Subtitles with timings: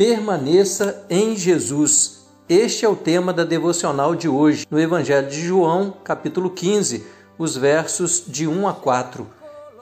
[0.00, 2.24] Permaneça em Jesus.
[2.48, 7.04] Este é o tema da devocional de hoje, no Evangelho de João, capítulo 15,
[7.36, 9.26] os versos de 1 a 4.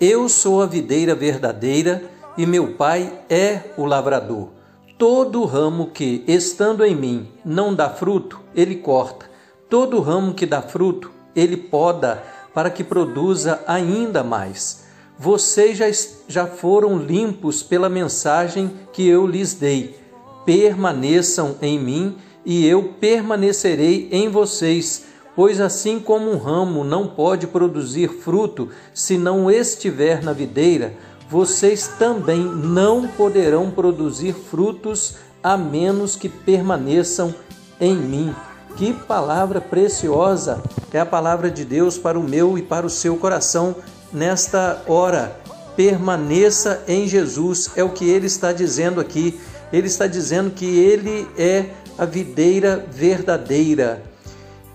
[0.00, 2.02] Eu sou a videira verdadeira
[2.34, 4.48] e meu Pai é o lavrador.
[4.96, 9.26] Todo ramo que, estando em mim, não dá fruto, ele corta.
[9.68, 12.24] Todo ramo que dá fruto, ele poda,
[12.54, 14.86] para que produza ainda mais.
[15.18, 15.86] Vocês já,
[16.26, 20.05] já foram limpos pela mensagem que eu lhes dei.
[20.46, 25.04] Permaneçam em mim e eu permanecerei em vocês.
[25.34, 30.94] Pois assim como um ramo não pode produzir fruto se não estiver na videira,
[31.28, 37.34] vocês também não poderão produzir frutos a menos que permaneçam
[37.80, 38.34] em mim.
[38.76, 43.16] Que palavra preciosa é a palavra de Deus para o meu e para o seu
[43.16, 43.74] coração
[44.12, 45.45] nesta hora.
[45.76, 49.38] Permaneça em Jesus, é o que ele está dizendo aqui.
[49.72, 51.66] Ele está dizendo que ele é
[51.98, 54.02] a videira verdadeira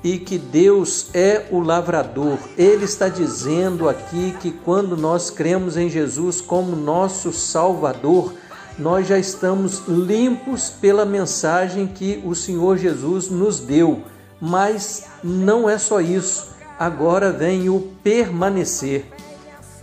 [0.03, 2.37] e que Deus é o lavrador.
[2.57, 8.33] Ele está dizendo aqui que quando nós cremos em Jesus como nosso Salvador,
[8.77, 14.01] nós já estamos limpos pela mensagem que o Senhor Jesus nos deu.
[14.39, 16.49] Mas não é só isso.
[16.79, 19.05] Agora vem o permanecer.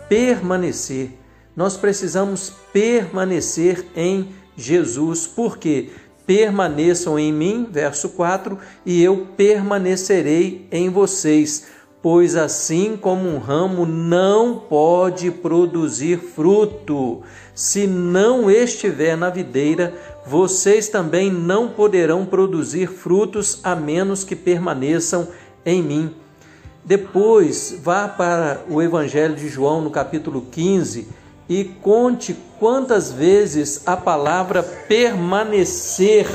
[0.08, 1.10] Permanecer.
[1.54, 5.26] Nós precisamos permanecer em Jesus.
[5.26, 5.90] Por quê?
[6.26, 11.66] Permaneçam em mim, verso 4, e eu permanecerei em vocês.
[12.00, 17.22] Pois assim como um ramo não pode produzir fruto,
[17.54, 19.92] se não estiver na videira,
[20.24, 25.26] vocês também não poderão produzir frutos a menos que permaneçam
[25.66, 26.14] em mim.
[26.88, 31.06] Depois, vá para o Evangelho de João, no capítulo 15,
[31.46, 36.26] e conte quantas vezes a palavra permanecer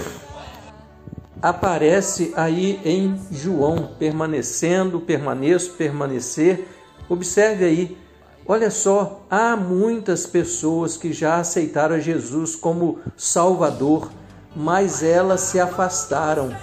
[1.41, 6.67] aparece aí em João, permanecendo, permaneço, permanecer.
[7.09, 7.97] Observe aí,
[8.45, 14.11] olha só, há muitas pessoas que já aceitaram Jesus como Salvador,
[14.55, 16.55] mas elas se afastaram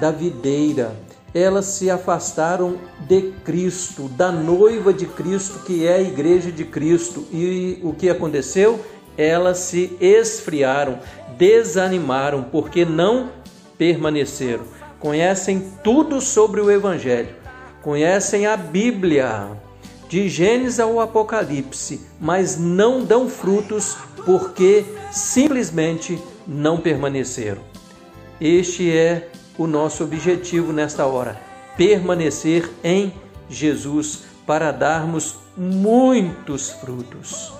[0.00, 0.96] da videira,
[1.36, 7.26] elas se afastaram de Cristo, da noiva de Cristo, que é a igreja de Cristo.
[7.30, 8.80] E o que aconteceu?
[9.18, 10.98] Elas se esfriaram,
[11.36, 13.28] desanimaram, porque não
[13.76, 14.64] permaneceram.
[14.98, 17.36] Conhecem tudo sobre o Evangelho,
[17.82, 19.46] conhecem a Bíblia,
[20.08, 23.94] de Gênesis ao Apocalipse, mas não dão frutos
[24.24, 27.60] porque simplesmente não permaneceram.
[28.40, 31.40] Este é o nosso objetivo nesta hora:
[31.76, 33.12] permanecer em
[33.48, 37.52] Jesus para darmos muitos frutos.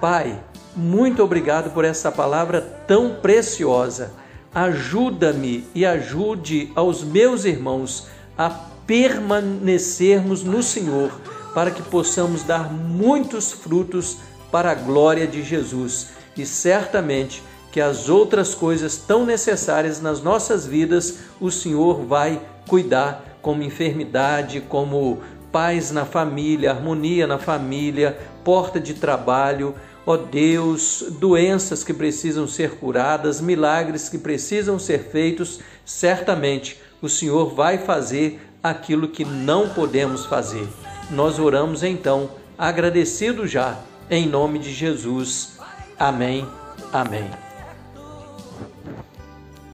[0.00, 0.42] Pai,
[0.74, 4.12] muito obrigado por essa palavra tão preciosa.
[4.52, 8.50] Ajuda-me e ajude aos meus irmãos a
[8.86, 11.12] permanecermos no Senhor,
[11.54, 14.16] para que possamos dar muitos frutos
[14.50, 16.08] para a glória de Jesus.
[16.36, 23.38] E certamente que as outras coisas tão necessárias nas nossas vidas o Senhor vai cuidar,
[23.40, 25.18] como enfermidade, como
[25.50, 29.74] paz na família, harmonia na família, porta de trabalho,
[30.06, 37.54] ó Deus, doenças que precisam ser curadas, milagres que precisam ser feitos, certamente o Senhor
[37.54, 40.68] vai fazer aquilo que não podemos fazer.
[41.10, 43.78] Nós oramos então, agradecido já,
[44.10, 45.58] em nome de Jesus.
[45.98, 46.46] Amém.
[46.92, 47.49] Amém.